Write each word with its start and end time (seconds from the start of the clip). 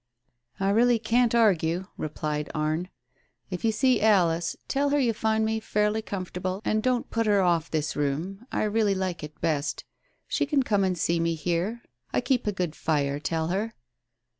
"I 0.59 0.71
really 0.71 0.97
can't 0.97 1.35
argue!" 1.35 1.85
replied 1.95 2.49
Arne.... 2.55 2.89
"If 3.51 3.63
you 3.63 3.71
see 3.71 4.01
Alice, 4.01 4.57
tell 4.67 4.89
her 4.89 4.97
you 4.97 5.13
find 5.13 5.45
me 5.45 5.59
fairly 5.59 6.01
comfortable 6.01 6.59
and 6.65 6.81
don't 6.81 7.11
put 7.11 7.27
her 7.27 7.43
off 7.43 7.69
this 7.69 7.95
room. 7.95 8.47
I 8.51 8.63
really 8.63 8.95
like 8.95 9.23
it 9.23 9.39
best. 9.41 9.85
She 10.27 10.47
can 10.47 10.63
come 10.63 10.83
and 10.83 10.97
see 10.97 11.19
me 11.19 11.35
here, 11.35 11.83
I 12.11 12.19
keep 12.19 12.47
a 12.47 12.51
good 12.51 12.75
fire, 12.75 13.19
tell 13.19 13.49
her. 13.49 13.75